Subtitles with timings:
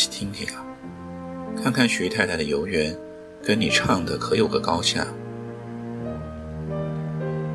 [0.00, 0.64] 你仔细听听啊，
[1.62, 2.96] 看看徐太太的游园，
[3.42, 5.06] 跟你唱的可有个高下。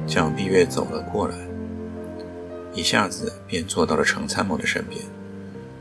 [0.05, 1.35] 蒋碧月走了过来，
[2.71, 5.01] 一下子便坐到了程参谋的身边，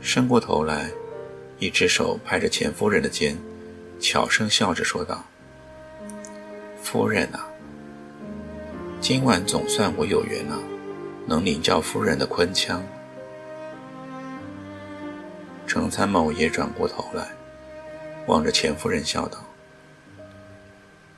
[0.01, 0.89] 伸过头来，
[1.59, 3.37] 一只手拍着钱夫人的肩，
[3.99, 5.23] 悄声笑着说道
[6.81, 7.45] ：“夫人啊，
[8.99, 10.57] 今晚总算我有缘了，
[11.27, 12.83] 能领教夫人的昆腔。”
[15.75, 17.27] 程参谋也转过头来，
[18.27, 19.37] 望着钱夫人笑道：“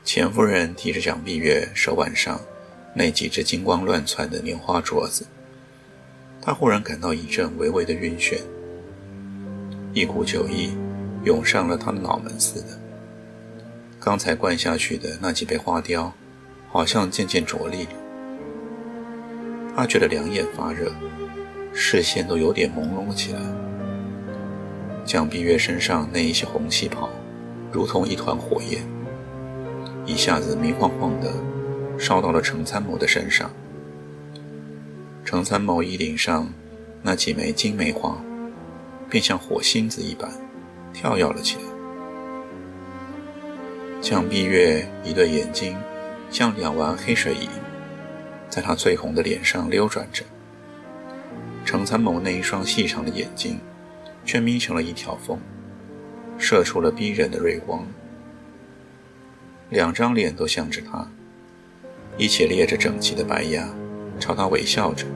[0.03, 2.41] 钱夫人提着蒋碧月手腕上
[2.95, 5.27] 那几只金光乱窜的莲花镯子，
[6.41, 8.39] 她忽然感到一阵微微的晕眩，
[9.93, 10.75] 一股酒意
[11.23, 12.69] 涌上了她的脑门似的。
[13.99, 16.11] 刚才灌下去的那几杯花雕，
[16.71, 17.87] 好像渐渐着力。
[19.75, 20.91] 她觉得两眼发热，
[21.75, 23.39] 视线都有点朦胧了起来。”
[25.07, 27.09] 蒋碧月身上那一些红旗袍，
[27.71, 28.83] 如同一团火焰，
[30.05, 31.31] 一下子明晃晃的
[31.97, 33.49] 烧到了程参谋的身上。
[35.23, 36.51] 程参谋衣领上
[37.01, 38.21] 那几枚金梅花，
[39.09, 40.29] 便像火星子一般
[40.91, 41.61] 跳跃了起来。
[44.01, 45.77] 蒋碧月一对眼睛
[46.29, 47.47] 像两丸黑水银，
[48.49, 50.25] 在他醉红的脸上溜转着。
[51.63, 53.57] 程参谋那一双细长的眼睛。
[54.27, 55.39] 却眯成了一条缝，
[56.37, 57.87] 射出了逼人的锐光。
[59.69, 61.09] 两张脸都向着他，
[62.17, 63.67] 一起咧着整齐的白牙，
[64.19, 65.07] 朝他微笑着。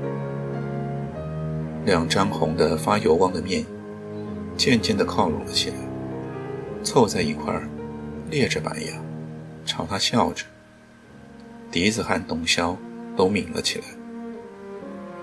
[1.86, 3.66] 两张红的发油光的面，
[4.56, 5.76] 渐渐地靠拢了起来，
[6.82, 7.68] 凑在一块儿，
[8.30, 8.94] 咧着白牙，
[9.66, 10.46] 朝他笑着。
[11.70, 12.78] 笛子和洞箫
[13.18, 13.86] 都抿了起来，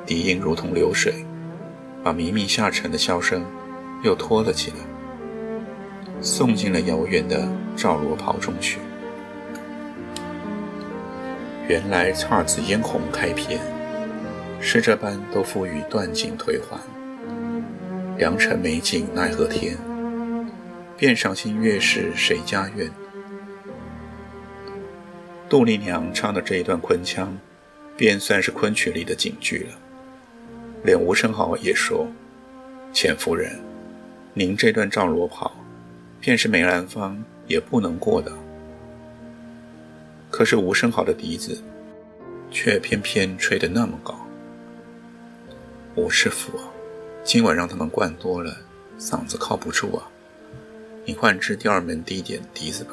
[0.05, 1.25] 笛音如同流水，
[2.05, 3.43] 把明明下沉的箫声。
[4.03, 4.77] 又拖了起来，
[6.21, 8.79] 送进了遥远的赵罗袍中去。
[11.69, 13.61] 原来姹紫嫣红开篇，
[14.61, 16.79] 是这般都付与断井颓垣。
[18.17, 19.77] 良辰美景奈何天，
[20.97, 22.91] 便赏心悦事谁家院？
[25.49, 27.37] 杜丽娘唱的这一段昆腔，
[27.97, 29.79] 便算是昆曲里的警句了。
[30.85, 32.07] 连吴生豪也说
[32.93, 33.59] ：“钱夫人。”
[34.35, 35.53] 您这段赵罗跑，
[36.21, 38.33] 便是梅兰芳也不能过的。
[40.31, 41.61] 可是吴声好的笛子，
[42.51, 44.15] 却偏偏吹得那么高。
[45.97, 46.53] 吴师傅，
[47.25, 48.57] 今晚让他们灌多了，
[48.99, 50.09] 嗓子靠不住啊！
[51.05, 52.93] 你换支第二门低点笛子吧。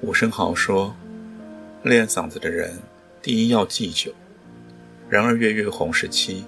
[0.00, 0.94] 吴声豪说
[1.82, 2.78] ：“练嗓子的人，
[3.22, 4.12] 第一要忌酒。
[5.08, 6.44] 然而月月红十七。”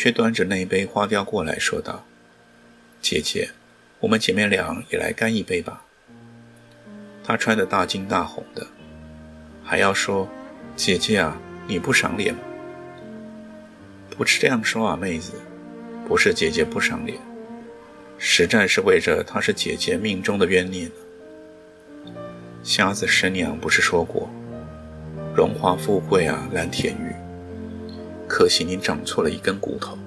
[0.00, 2.06] 却端着那一杯花雕过来说道
[3.02, 3.50] ：“姐姐，
[3.98, 5.84] 我们姐妹俩也来干一杯吧。”
[7.22, 8.66] 她穿的大金大红的，
[9.62, 10.26] 还要说
[10.74, 12.40] ：“姐姐啊，你不赏脸吗？”
[14.16, 15.34] 不是这样说啊，妹子，
[16.08, 17.18] 不是姐姐不赏脸，
[18.16, 22.14] 实在是为着她是姐姐命中的冤孽呢。
[22.62, 24.30] 瞎子师娘不是说过
[25.36, 27.09] ：“荣华富贵啊，蓝田玉。”
[28.30, 29.98] 可惜你长错了一根骨头，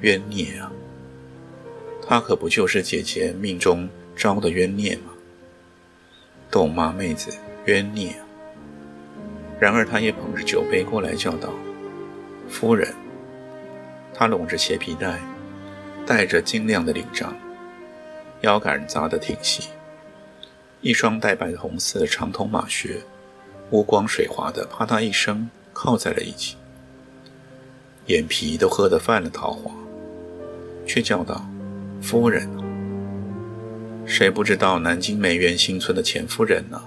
[0.00, 0.72] 冤孽啊！
[2.00, 5.12] 他可不就是姐姐命中招的冤孽吗？
[6.50, 7.30] 懂吗，妹子？
[7.66, 8.24] 冤孽啊！
[9.60, 11.52] 然而他也捧着酒杯过来叫道
[12.48, 12.94] ：“夫人。”
[14.14, 15.20] 他拢着斜皮带，
[16.06, 17.36] 戴着晶亮的领章，
[18.40, 19.68] 腰杆扎得挺细，
[20.80, 23.02] 一双带白红色的长筒马靴，
[23.70, 26.56] 乌光水滑的啪嗒一声靠在了一起。
[28.06, 29.72] 眼皮都喝得泛了桃花，
[30.86, 31.42] 却叫道
[32.02, 32.46] ：“夫人，
[34.04, 36.82] 谁不知道南京梅园新村的钱夫人呢？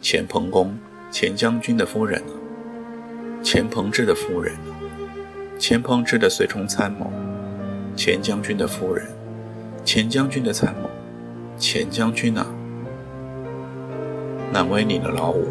[0.00, 0.76] 钱彭公、
[1.12, 2.20] 钱将军的夫人？
[3.44, 4.52] 钱鹏志的夫人？
[5.56, 7.12] 钱鹏志的随从参谋，
[7.94, 9.06] 钱将军的夫人，
[9.84, 10.90] 钱将军的参谋，
[11.56, 12.44] 钱将军啊！
[14.52, 15.46] 难为你了，老五。”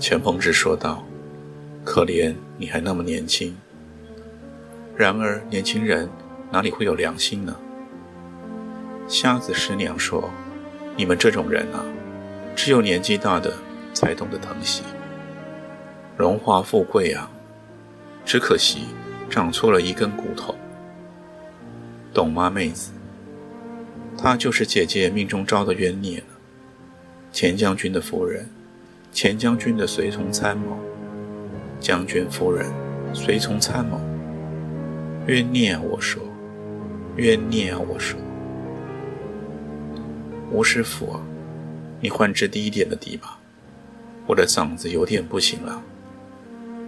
[0.00, 1.04] 钱鹏志说道。
[1.88, 3.56] 可怜你还那么年轻。
[4.94, 6.06] 然而，年轻人
[6.50, 7.56] 哪里会有良心呢？
[9.08, 10.30] 瞎子师娘说
[10.98, 11.82] ：“你们这种人啊，
[12.54, 13.54] 只有年纪大的
[13.94, 14.82] 才懂得疼惜。
[16.14, 17.30] 荣华富贵啊，
[18.22, 18.82] 只可惜
[19.30, 20.54] 长错了一根骨头。
[22.12, 22.92] 懂吗，妹子？
[24.18, 26.26] 她就是姐姐命中招的冤孽了。
[27.32, 28.46] 钱将军的夫人，
[29.10, 30.76] 钱将军的随从参谋，
[31.80, 32.66] 将军夫人，
[33.12, 34.00] 随从参谋。
[35.26, 35.80] 冤孽啊！
[35.80, 36.22] 我说，
[37.16, 37.78] 冤孽啊！
[37.78, 38.18] 我说。”
[40.50, 41.20] 吴师傅啊，
[42.00, 43.38] 你换支低一点的笛吧，
[44.26, 45.82] 我的嗓子有点不行了。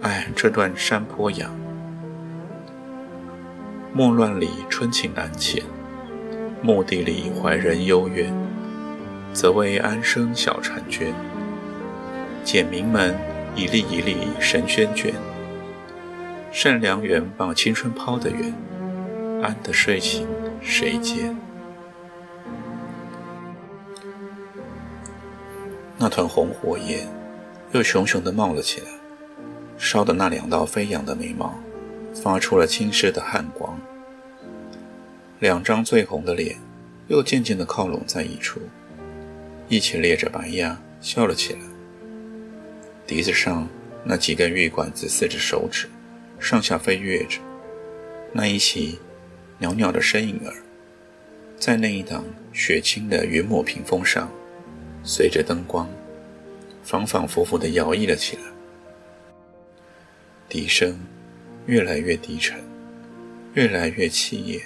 [0.01, 1.49] 哎，这段山坡呀。
[3.93, 5.61] 莫乱里春情难遣，
[6.61, 8.33] 墓地里怀人幽怨，
[9.33, 11.13] 则为安生小婵娟。
[12.43, 13.15] 简明门
[13.53, 15.13] 一粒一粒神轩卷，
[16.51, 18.53] 善良缘把青春抛得远，
[19.43, 20.25] 安得睡醒
[20.61, 21.37] 谁见？
[25.97, 27.07] 那团红火焰
[27.73, 28.87] 又熊熊地冒了起来，
[29.77, 31.53] 烧的那两道飞扬的眉毛
[32.15, 33.77] 发出了青湿的汗光，
[35.39, 36.55] 两张最红的脸
[37.07, 38.61] 又渐渐地靠拢在一处，
[39.67, 41.59] 一起咧着白牙笑了起来。
[43.11, 43.67] 笛子上
[44.05, 45.85] 那几根玉管子似着手指，
[46.39, 47.41] 上下飞跃着，
[48.31, 48.97] 那一袭
[49.59, 50.55] 袅袅的身影儿，
[51.57, 52.23] 在那一档
[52.53, 54.31] 雪青的云母屏风上。
[55.03, 55.89] 随着灯光，
[56.83, 58.43] 反反复复地摇曳了起来。
[60.47, 60.97] 笛声
[61.65, 62.63] 越来越低沉，
[63.55, 64.61] 越来越凄咽，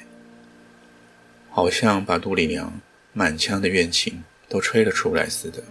[1.49, 2.71] 好像把杜丽娘
[3.11, 5.63] 满腔的怨情都吹了出来似的。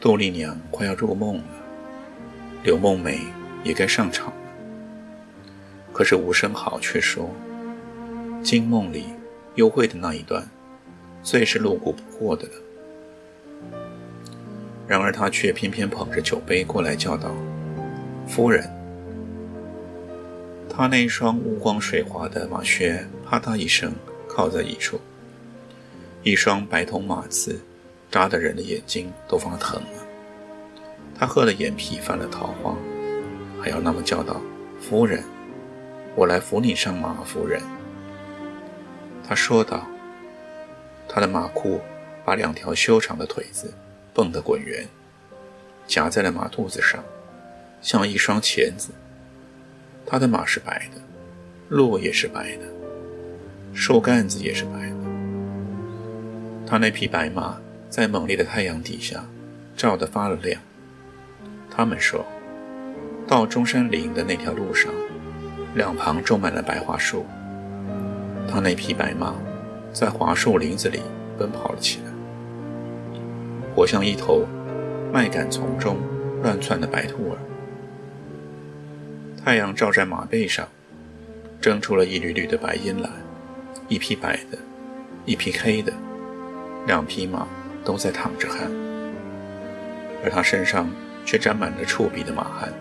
[0.00, 1.44] 杜丽娘快要入梦了，
[2.64, 3.20] 柳梦梅
[3.62, 4.32] 也该上场了。
[5.92, 7.28] 可是吴生豪却说
[8.42, 9.04] ：“惊梦里
[9.56, 10.48] 幽会的那一段，
[11.22, 12.54] 最是露骨不过的了。”
[14.88, 17.34] 然而他却偏偏捧着酒杯过来叫道
[18.26, 18.66] ：“夫人。”
[20.66, 23.92] 他那双乌光水滑的马靴啪嗒一声
[24.26, 24.98] 靠在一处，
[26.22, 27.60] 一双白铜马刺
[28.10, 30.06] 扎的人的眼睛都发疼了。
[31.18, 32.76] 他喝了眼皮犯了桃花，
[33.62, 34.40] 还要那么叫道
[34.80, 35.22] ：“夫人，
[36.16, 37.62] 我来扶你上马。”夫人，
[39.26, 39.86] 他说道。
[41.08, 41.80] 他的马裤
[42.24, 43.72] 把两条修长的腿子。
[44.12, 44.84] 蹦得滚圆，
[45.86, 47.02] 夹在了马肚子上，
[47.80, 48.90] 像一双钳子。
[50.04, 51.00] 他的马是白的，
[51.68, 52.64] 路也是白的，
[53.72, 54.96] 树干子也是白的。
[56.66, 57.56] 他那匹白马
[57.90, 59.22] 在猛烈的太阳底下
[59.76, 60.60] 照得发了亮。
[61.68, 62.24] 他们说，
[63.26, 64.92] 到中山陵的那条路上，
[65.74, 67.26] 两旁种满了白桦树。
[68.48, 69.34] 他那匹白马
[69.92, 71.00] 在桦树林子里
[71.36, 72.04] 奔跑了起来。
[73.74, 74.46] 活像一头
[75.12, 75.96] 麦秆丛中
[76.42, 77.38] 乱窜的白兔儿。
[79.42, 80.68] 太阳照在马背上，
[81.60, 83.08] 蒸出了一缕缕的白烟来，
[83.88, 84.58] 一匹白的，
[85.24, 85.92] 一匹黑的，
[86.86, 87.46] 两匹马
[87.84, 88.70] 都在淌着汗，
[90.24, 90.90] 而他身上
[91.24, 92.72] 却沾满了触鼻的马汗。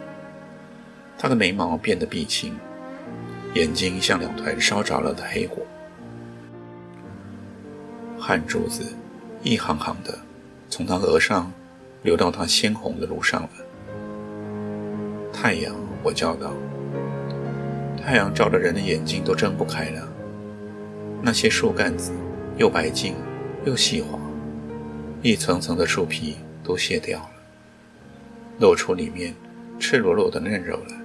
[1.18, 2.56] 他的眉毛变得碧青，
[3.54, 5.64] 眼睛像两团烧着了的黑火，
[8.20, 8.94] 汗珠子
[9.42, 10.18] 一行行的。
[10.70, 11.52] 从他额上
[12.04, 13.50] 流到他鲜红的路上了。
[15.34, 16.54] 太阳，我叫道。
[17.98, 20.08] 太阳照着人的眼睛都睁不开了。
[21.24, 22.12] 那些树干子
[22.56, 23.16] 又白净
[23.66, 24.19] 又细滑，
[25.22, 27.30] 一层层的树皮都卸掉了，
[28.60, 29.36] 露出里面
[29.78, 30.96] 赤裸裸的嫩肉来。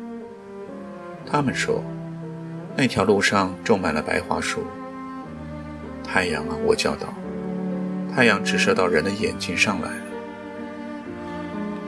[1.27, 1.83] 他们说，
[2.77, 4.63] 那条路上种满了白桦树。
[6.05, 7.13] 太阳啊，我叫道。
[8.15, 10.05] 太阳直射到人的眼睛上来了，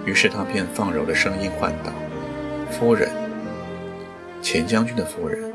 [0.04, 1.92] 于是他便放柔了声音唤道
[2.72, 3.08] ：“夫人，
[4.42, 5.52] 钱将军的夫人，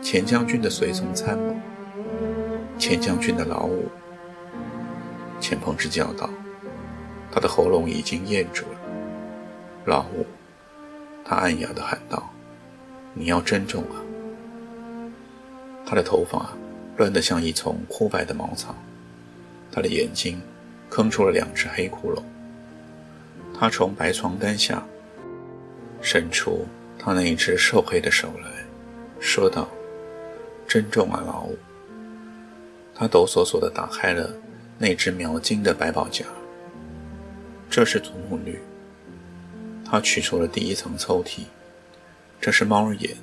[0.00, 1.54] 钱将军的随从参谋，
[2.76, 3.88] 钱将军的老五。”
[5.42, 6.30] 钱鹏之叫道，
[7.32, 8.78] 他的喉咙已经咽住了。
[9.86, 10.24] 老五，
[11.24, 12.30] 他暗哑的喊道
[13.12, 13.98] ：“你要珍重啊！”
[15.84, 16.52] 他的头发
[16.96, 18.72] 乱得像一丛枯白的茅草。
[19.72, 20.40] 他的眼睛
[20.88, 22.22] 坑出了两只黑窟窿。
[23.58, 24.80] 他从白床单下
[26.00, 26.64] 伸出
[26.98, 28.48] 他那一只瘦黑的手来
[29.18, 29.68] 说道
[30.68, 31.58] ：“珍重啊，老五。”
[32.94, 34.30] 他抖索索地打开了
[34.82, 36.24] 那只描金的百宝夹。
[37.70, 38.58] 这是祖母绿。
[39.84, 41.42] 他取出了第一层抽屉，
[42.40, 43.16] 这是猫儿眼，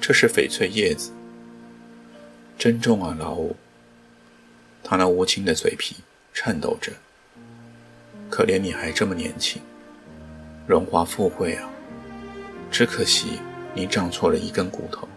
[0.00, 1.10] 这是翡翠叶子，
[2.56, 3.56] 珍重啊，老五。
[4.84, 5.96] 他那乌青的嘴皮
[6.32, 6.92] 颤抖着。
[8.30, 9.60] 可怜你还这么年轻，
[10.68, 11.68] 荣华富贵啊！
[12.70, 13.40] 只可惜
[13.74, 15.08] 你长错了一根骨头。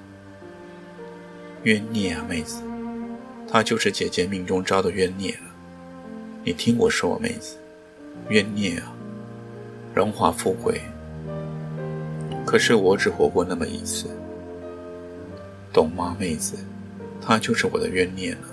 [1.62, 2.63] 冤孽啊，妹子，
[3.50, 5.48] 他就是姐姐命中招的冤孽了。
[6.44, 7.58] 你听我说，妹子，
[8.30, 8.94] 冤孽啊！
[9.94, 10.82] 荣华富贵，
[12.46, 14.08] 可是我只活过那么一次，
[15.74, 16.58] 懂吗，妹子？
[17.22, 18.48] 他就是我的冤孽了。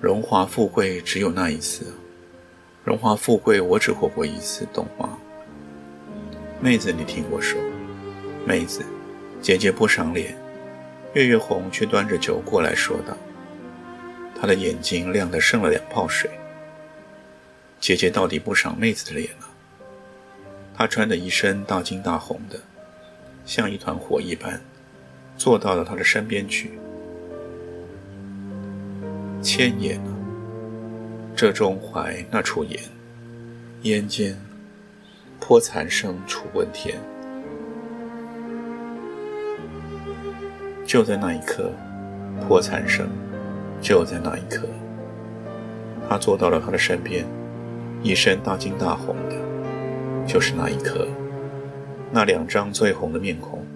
[0.00, 1.86] 荣华富贵只有那一次。
[2.84, 5.16] 荣华富贵，我只活过一次，懂吗？
[6.60, 7.60] 妹子，你听我说，
[8.44, 8.82] 妹子，
[9.40, 10.36] 姐姐不赏脸。
[11.14, 13.16] 月月红却端着酒过来说道，
[14.42, 16.28] 她的眼睛亮得剩了两泡水。
[17.78, 19.48] 姐姐到底不赏妹子的脸了？
[20.76, 22.58] 她穿的一身大金大红的，
[23.46, 24.60] 像一团火一般，
[25.36, 26.72] 坐到了他的身边去。
[29.40, 30.10] 千眼啊！
[31.36, 32.82] 这中怀那处言，
[33.82, 34.36] 烟间
[35.38, 36.98] 颇残生楚问天。
[40.84, 41.70] 就在那一刻，
[42.40, 43.08] 颇残生，
[43.82, 44.68] 就在那一刻，
[46.08, 47.26] 他坐到了他的身边，
[48.02, 49.36] 一身大金大红的。
[50.24, 51.08] 就是那一刻，
[52.12, 53.66] 那两张最红的面孔，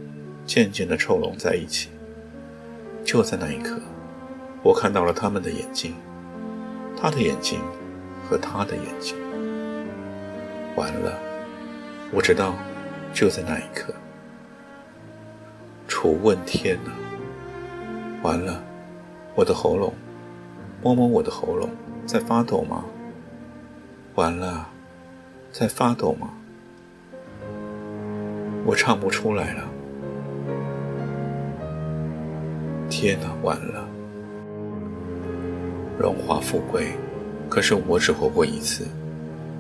[0.46, 1.90] 渐渐的凑拢在一起。
[3.04, 3.80] 就在那一刻，
[4.62, 5.92] 我看到了他们的眼睛。
[6.96, 7.58] 他的眼睛
[8.26, 9.14] 和他的眼睛，
[10.76, 11.12] 完了，
[12.10, 12.54] 我知道，
[13.12, 13.92] 就在那一刻，
[15.86, 16.92] 楚问天哪！
[18.22, 18.64] 完了，
[19.36, 19.92] 我的喉咙，
[20.82, 21.68] 摸摸我的喉咙，
[22.06, 22.86] 在发抖吗？
[24.14, 24.66] 完了，
[25.52, 26.30] 在发抖吗？
[28.64, 29.68] 我唱不出来了。
[32.88, 33.86] 天哪，完了！
[35.98, 36.92] 荣华富贵，
[37.50, 38.86] 可是我只活过一次，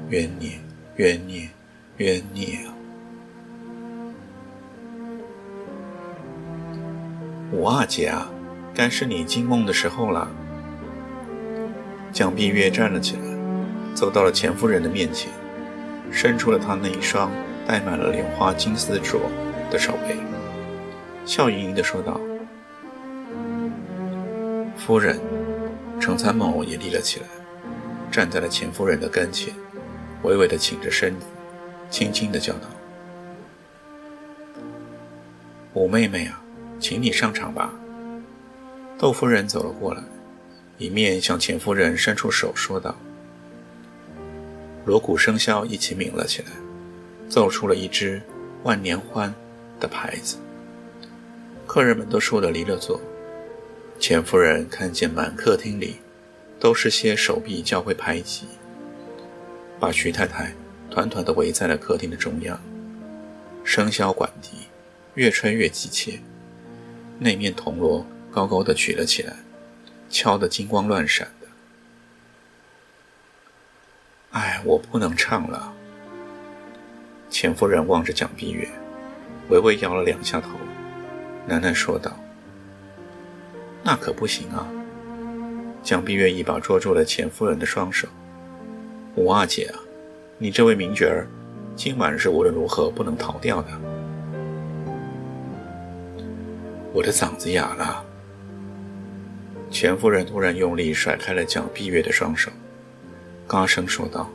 [0.08, 0.52] 冤孽，
[0.96, 1.50] 冤孽，
[1.98, 2.72] 冤孽啊！
[7.52, 8.26] 五阿姐啊，
[8.76, 10.28] 该是你惊梦的时候了。
[12.12, 13.22] 蒋碧月站了起来，
[13.94, 15.32] 走到了钱夫人的面前，
[16.12, 17.30] 伸出了她那一双
[17.66, 19.18] 戴满了莲花金丝镯
[19.70, 20.14] 的手背，
[21.24, 22.20] 笑盈盈地说道
[24.76, 25.18] ：“夫人。”
[25.98, 27.26] 程参谋也立了起来，
[28.10, 29.54] 站在了钱夫人的跟前，
[30.22, 31.24] 微微的挺着身子，
[31.88, 32.68] 轻轻的叫道
[35.72, 36.38] ：“五妹妹啊，
[36.78, 37.72] 请你上场吧。”
[38.98, 40.02] 窦夫人走了过来，
[40.78, 42.96] 一面向钱夫人伸出手说道
[44.86, 46.48] ：“锣鼓笙箫一起鸣了起来，
[47.28, 48.22] 奏出了一支
[48.64, 49.34] ‘万年欢’
[49.78, 50.38] 的牌子，
[51.66, 52.98] 客人们都说得离了座。”
[54.00, 55.96] 钱夫人看见满客厅里
[56.58, 58.46] 都是些手臂较会拍击，
[59.78, 60.54] 把徐太太
[60.90, 62.58] 团团地围在了客厅的中央，
[63.62, 64.50] 笙箫管笛
[65.14, 66.18] 越吹越急切，
[67.18, 69.34] 那面铜锣高高的举了起来，
[70.10, 71.48] 敲得金光乱闪的。
[74.32, 75.72] 哎，我不能唱了。
[77.30, 78.68] 钱夫人望着蒋碧月，
[79.48, 80.50] 微微摇了两下头，
[81.48, 82.14] 喃喃说道。
[83.82, 84.68] 那可不行啊！
[85.82, 88.06] 蒋碧月一把捉住了钱夫人的双手。
[89.14, 89.80] 五阿姐啊，
[90.36, 91.26] 你这位名角儿，
[91.74, 93.68] 今晚是无论如何不能逃掉的。
[96.92, 98.04] 我的嗓子哑了。
[99.70, 102.50] 钱夫人突然用力甩开了蒋碧月的双手，
[103.46, 104.30] 嘎声说道：“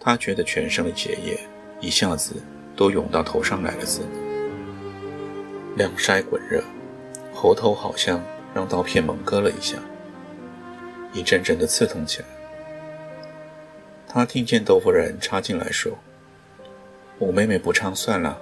[0.00, 1.38] 她觉得全身的血液
[1.80, 2.42] 一下子
[2.74, 4.08] 都涌到头上来了似的，
[5.76, 6.62] 两腮滚热。”
[7.36, 8.22] 喉头好像
[8.54, 9.76] 让刀片猛割了一下，
[11.12, 12.28] 一阵阵的刺痛起来。
[14.06, 15.92] 他听见豆腐人插进来说
[17.18, 18.40] ：“五妹妹不唱算了。”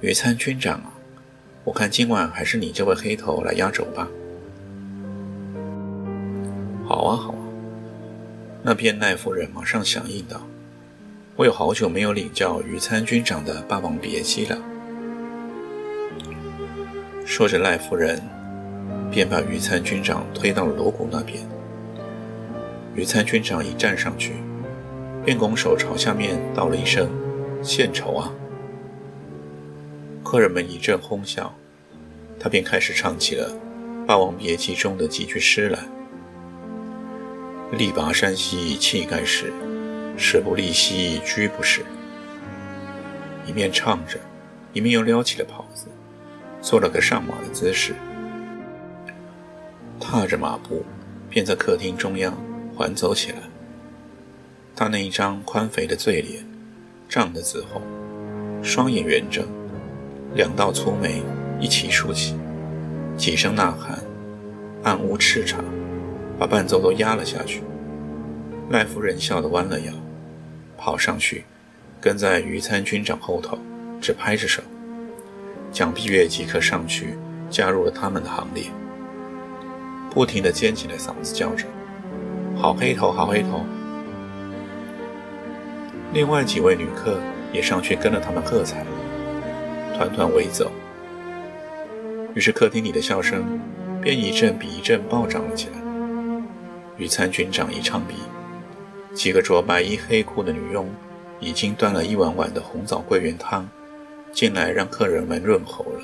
[0.00, 0.92] 余参军长啊，
[1.68, 4.08] 我看今晚还是你这位黑头来压轴吧。
[6.86, 7.44] 好啊，好啊。
[8.62, 10.40] 那边赖夫人马上响应道
[11.36, 14.58] ：“我有好久没有领教余参军长的《霸王别姬》了。”
[17.26, 18.18] 说着，赖夫人
[19.10, 21.38] 便把于参军长推到了锣鼓那边。
[22.94, 24.32] 于参军长一站上去，
[25.22, 27.10] 便拱手朝下面道了一声
[27.62, 28.32] ：“献丑啊！”
[30.30, 31.54] 客人们一阵哄笑，
[32.38, 33.50] 他便开始唱起了
[34.04, 35.78] 《霸王别姬》中的几句诗来
[37.72, 39.50] ：“力拔山兮气盖世，
[40.18, 41.82] 时不利兮居不是。”
[43.48, 44.20] 一面唱着，
[44.74, 45.86] 一面又撩起了袍子，
[46.60, 47.94] 做了个上马的姿势，
[49.98, 50.84] 踏着马步，
[51.30, 52.36] 便在客厅中央
[52.76, 53.38] 环走起来。
[54.76, 56.44] 他那一张宽肥的醉脸，
[57.08, 57.80] 涨得紫红，
[58.62, 59.48] 双眼圆睁，
[60.34, 61.22] 两道粗眉
[61.58, 62.36] 一齐竖起，
[63.16, 63.98] 几声呐喊，
[64.82, 65.56] 暗无叱咤，
[66.38, 67.62] 把伴奏都压了下去。
[68.70, 69.92] 赖夫人笑得弯了腰，
[70.76, 71.44] 跑上去，
[72.00, 73.58] 跟在于参军长后头，
[74.00, 74.62] 只拍着手。
[75.72, 77.18] 蒋碧月即刻上去，
[77.50, 78.64] 加入了他们的行列，
[80.10, 81.64] 不停地尖起来嗓子叫着
[82.54, 83.64] ：“好黑头，好黑头！”
[86.12, 87.18] 另外几位女客
[87.52, 88.84] 也上去跟了他们喝彩，
[89.98, 90.70] 团团围走。
[92.34, 93.60] 于是客厅里的笑声
[94.00, 95.74] 便一阵比一阵暴涨了起来。
[96.96, 98.14] 与参军长一唱毕，
[99.12, 100.88] 几个着白衣黑裤的女佣
[101.40, 103.68] 已经端了一碗碗的红枣桂圆汤
[104.32, 106.00] 进来，让客人们润喉了。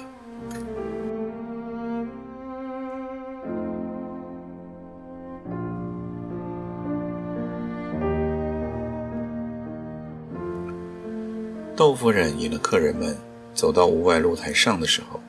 [11.77, 13.17] 窦夫人引了客人们
[13.55, 15.21] 走到屋外露台上的时候，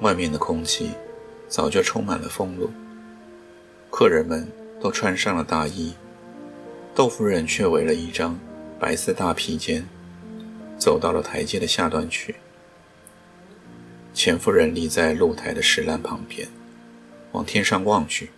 [0.00, 0.90] 外面的空气
[1.46, 2.70] 早就充满了风露。
[3.90, 4.46] 客人们
[4.80, 5.94] 都穿上了大衣，
[6.94, 8.38] 窦夫人却围了一张
[8.78, 9.86] 白色大披肩，
[10.78, 12.36] 走到了台阶的下端去。
[14.14, 16.48] 钱夫人立在露台的石栏旁边，
[17.32, 18.30] 往天上望去。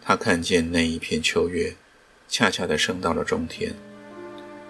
[0.00, 1.74] 她看见那一片秋月，
[2.28, 3.74] 恰恰地升到了中天。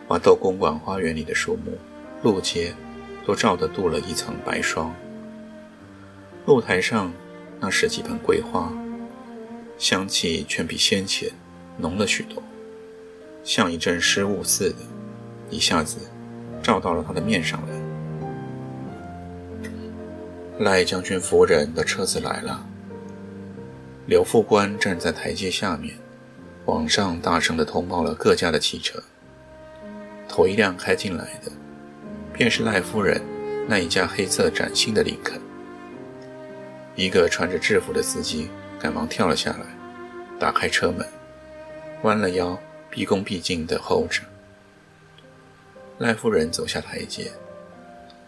[0.07, 1.79] 把窦公馆花园里的树木、
[2.23, 2.75] 路街
[3.27, 4.95] 都照得镀了一层白霜。
[6.47, 7.13] 露台上
[7.59, 8.73] 那十几盆桂花，
[9.79, 11.31] 香气却比先前
[11.79, 12.43] 浓了许多，
[13.43, 14.77] 像一阵湿雾似的，
[15.51, 15.99] 一下子
[16.63, 17.69] 照到了他的面上来。
[20.61, 22.65] 赖将军夫人的车子来了。
[24.07, 25.97] 刘副官站在台阶下面，
[26.67, 29.03] 往上大声地通报了各家的汽车。
[30.29, 31.51] 头一辆开进来的，
[32.35, 33.23] 便是赖夫人
[33.67, 35.41] 那一架黑色崭新的林肯。
[36.97, 39.65] 一个穿着制服的司机赶忙跳了下来，
[40.39, 41.07] 打开车门，
[42.03, 42.59] 弯了腰，
[42.91, 44.21] 毕恭毕敬地候着。
[45.99, 47.31] 赖夫人走下台阶，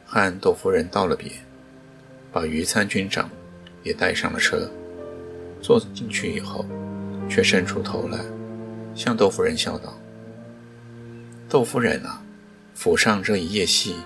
[0.07, 1.31] 和窦夫人道了别，
[2.33, 3.29] 把余参军长
[3.83, 4.71] 也带上了车。
[5.61, 6.65] 坐进去以后，
[7.29, 8.19] 却伸出头来，
[8.95, 9.93] 向窦夫人笑道。
[11.49, 12.23] 窦夫人啊，
[12.77, 13.97] 府上这一夜戏，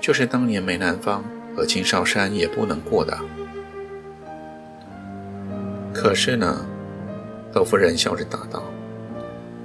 [0.00, 1.24] 就是当年梅兰芳
[1.56, 3.18] 和金少山也不能过的。
[5.92, 6.64] 可是呢，
[7.52, 8.62] 窦夫人笑着答道：“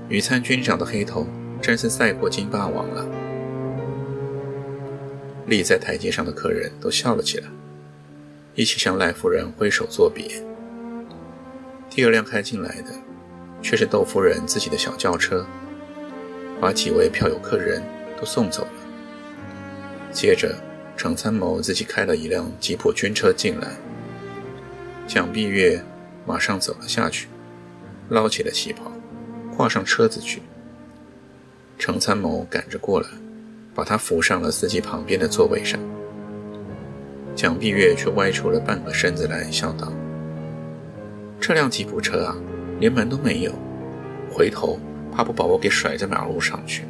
[0.10, 1.28] 于参军长的黑头
[1.62, 3.06] 真是赛过金霸王了。”
[5.46, 7.48] 立在台阶上的客人都笑了起来，
[8.56, 10.44] 一起向赖夫人挥手作别。
[11.92, 12.92] 第二辆开进来的，
[13.62, 15.46] 却是窦夫人自己的小轿车。
[16.60, 17.84] 把几位票友客人
[18.18, 20.12] 都送走了。
[20.12, 20.56] 接着，
[20.98, 23.68] 程参谋自己开了一辆吉普军车进来。
[25.06, 25.82] 蒋碧月
[26.26, 27.28] 马上走了下去，
[28.10, 28.92] 捞起了旗袍，
[29.56, 30.42] 跨上车子去。
[31.78, 33.08] 程参谋赶着过来，
[33.76, 35.80] 把他扶上了司机旁边的座位上。
[37.36, 39.94] 蒋碧月却歪出了半个身子来，笑道
[41.40, 42.36] ：“这辆吉普车啊，
[42.80, 43.54] 连门都没有，
[44.32, 46.84] 回头。”怕不把我给甩在马路上去？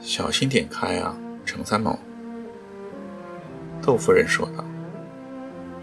[0.00, 1.98] 小心点开啊，程参谋。
[3.82, 4.64] 窦夫人说道，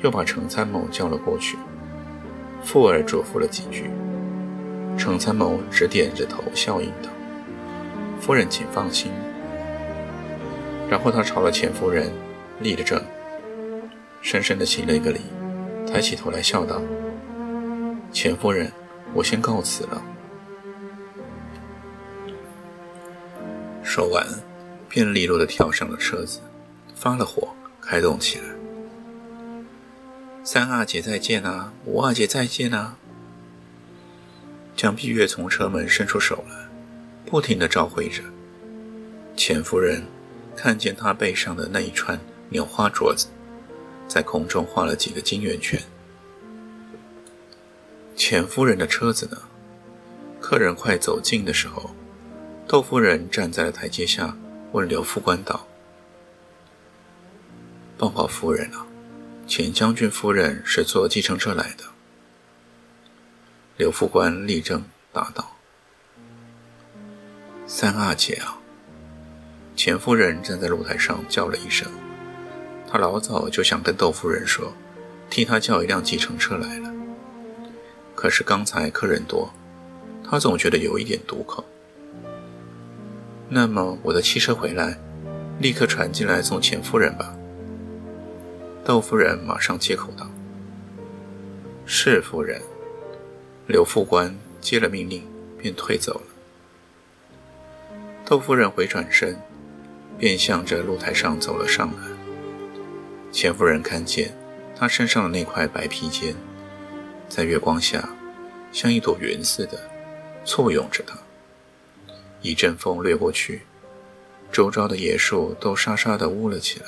[0.01, 1.57] 又把程参谋叫了过去，
[2.63, 3.89] 附耳嘱咐了几句。
[4.97, 7.09] 程参谋只点着头，笑应道
[8.21, 9.11] ：“夫人请放心。”
[10.89, 12.09] 然后他朝了钱夫人
[12.59, 13.01] 立了正，
[14.21, 15.19] 深深的行了一个礼，
[15.85, 16.81] 抬起头来笑道
[18.11, 18.71] ：“钱夫人。”
[19.13, 20.03] 我先告辞了。
[23.85, 24.27] 说完，
[24.89, 26.39] 便利落地跳上了车子，
[26.95, 28.45] 发了火，开动起来。
[30.43, 32.97] 三阿姐再见啊，五阿姐再见啊！
[34.75, 36.67] 蒋碧月从车门伸出手来，
[37.25, 38.23] 不停地召唤着。
[39.37, 40.03] 钱夫人
[40.55, 42.19] 看见她背上的那一串
[42.49, 43.27] 纽花镯子，
[44.07, 45.79] 在空中画了几个金圆圈。
[48.15, 49.37] 钱夫人的车子呢？
[50.41, 51.89] 客人快走近的时候，
[52.67, 54.35] 窦夫人站在了台阶下，
[54.71, 55.67] 问刘副官道
[57.95, 58.87] ：“报告夫人啊，
[59.47, 61.83] 钱将军夫人是坐计程车来的。”
[63.77, 65.57] 刘副官立正答道
[67.67, 68.57] ：“三阿姐啊！
[69.75, 71.87] 钱夫人站在露台上叫了一声。
[72.89, 74.73] 她老早就想跟窦夫人说，
[75.29, 76.91] 替她叫一辆计程车来了。
[78.15, 79.53] 可是刚才客人多，
[80.27, 81.63] 她总觉得有一点堵口。
[83.47, 84.97] 那么我的汽车回来，
[85.59, 87.35] 立刻传进来送钱夫人吧。
[88.83, 90.29] 窦夫人马上接口道
[91.85, 92.61] ：“是夫人。”
[93.67, 95.23] 刘副官接了命令，
[95.57, 96.21] 便退走了。
[98.23, 99.39] 窦夫人回转身，
[100.19, 102.07] 便向着露台上走了上来。
[103.31, 104.35] 钱夫人看见
[104.75, 106.35] 她身上的那块白披肩，
[107.27, 108.07] 在月光下
[108.71, 109.79] 像一朵云似的
[110.45, 111.17] 簇拥着她。
[112.45, 113.63] 一阵风掠过去，
[114.51, 116.85] 周遭的野树都沙沙地呜了起来，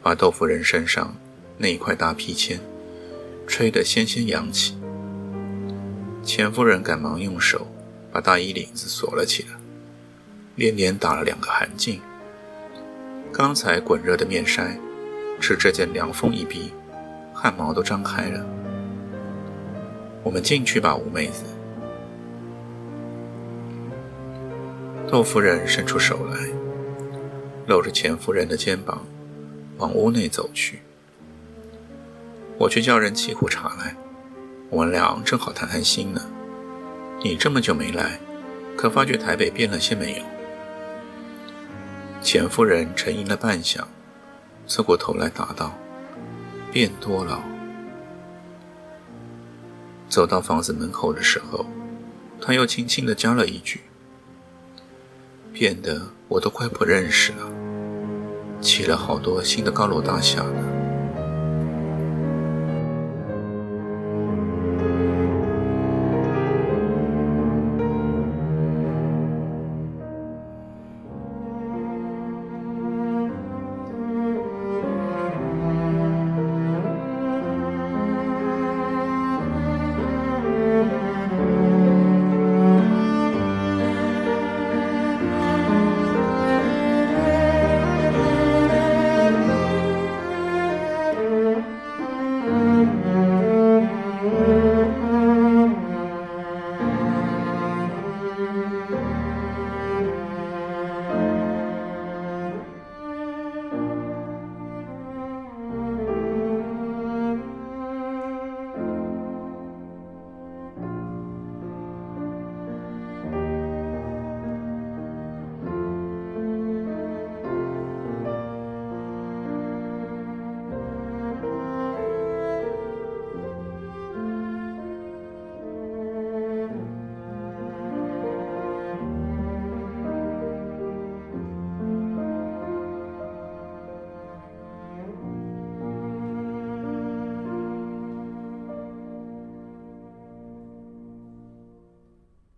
[0.00, 1.12] 把豆腐人身上
[1.58, 2.60] 那一块大披肩
[3.48, 4.78] 吹得纤纤扬起。
[6.22, 7.66] 钱夫人赶忙用手
[8.12, 9.58] 把大衣领子锁了起来。
[10.54, 11.98] 连连打了两个寒噤。
[13.32, 14.78] 刚才滚热的面筛，
[15.40, 16.70] 吃这件凉风一逼，
[17.32, 18.46] 汗毛都张开了。
[20.22, 21.44] 我们进去吧，吴妹子。
[25.12, 26.48] 窦夫人伸出手来，
[27.66, 29.04] 搂着钱夫人的肩膀，
[29.76, 30.80] 往屋内走去。
[32.56, 33.94] 我去叫人沏壶茶来，
[34.70, 36.22] 我们俩正好谈谈心呢。
[37.22, 38.18] 你这么久没来，
[38.74, 40.24] 可发觉台北变了些没有？
[42.22, 43.82] 钱夫人沉吟了半晌，
[44.66, 45.74] 侧过头来答道
[46.72, 47.44] ：“变多了。”
[50.08, 51.66] 走到房子门口的时候，
[52.40, 53.82] 他又轻轻地加了一句
[55.52, 57.46] ：“变得我都快不认识了，
[58.60, 60.68] 起了好多新的高楼大厦呢。”